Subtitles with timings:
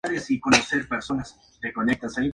[0.03, 2.29] Su primer trabajo fue en Target.